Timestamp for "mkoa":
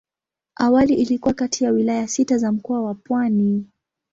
2.51-2.81